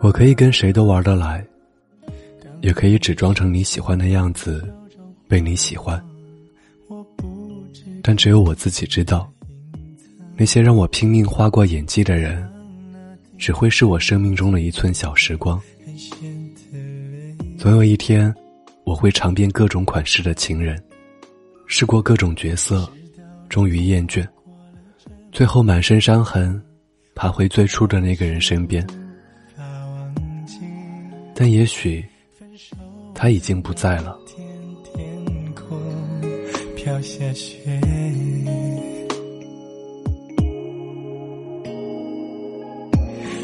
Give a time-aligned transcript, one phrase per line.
[0.00, 1.44] 我可以跟谁都玩得来，
[2.60, 4.64] 也可以只装成你喜欢的样子，
[5.26, 6.02] 被你喜欢。
[8.02, 9.30] 但只有我自己知道，
[10.36, 12.48] 那些让我拼命花过演技的人，
[13.36, 15.60] 只会是我生命中的一寸小时光。
[17.58, 18.32] 总有一天，
[18.84, 20.80] 我会尝遍各种款式的情人，
[21.66, 22.88] 试过各种角色，
[23.48, 24.26] 终于厌倦，
[25.32, 26.62] 最后满身伤痕，
[27.16, 28.86] 爬回最初的那个人身边。
[31.40, 32.04] 但也许，
[33.14, 34.18] 他已经不在了。
[34.92, 35.06] 天
[35.54, 35.78] 空
[36.74, 37.60] 飘下雪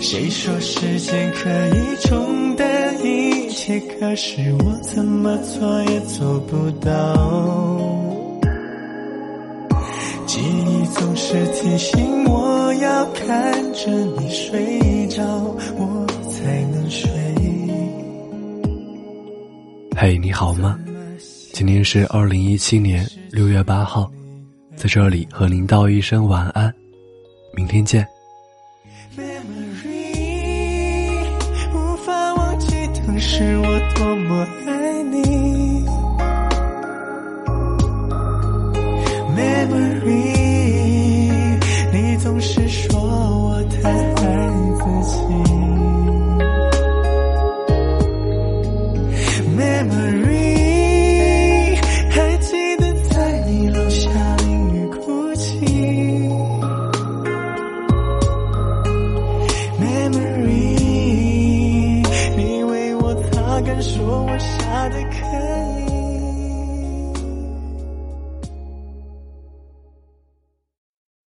[0.00, 3.78] 谁说时间可以冲淡一切？
[3.78, 6.90] 可是我怎么做也做不到。
[10.26, 15.22] 记忆总是提醒我要看着你睡着，
[15.78, 15.93] 我
[19.96, 20.76] 嘿，你好吗？
[21.52, 24.10] 今天是二零一七年六月八号，
[24.76, 26.74] 在这里和您道一声晚安，
[27.54, 28.06] 明天见。
[31.72, 32.66] 无法忘记
[33.06, 35.84] 当时我多么爱你。
[39.36, 40.23] Memory，
[49.84, 51.76] Memory，
[52.10, 55.66] 还记得在你楼下淋雨哭泣。
[59.78, 60.54] Memory，
[62.36, 65.16] 你为我擦干说我傻的可
[65.70, 65.73] 以